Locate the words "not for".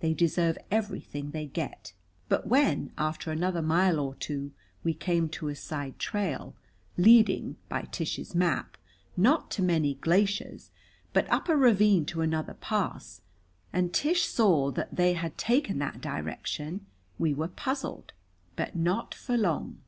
18.74-19.36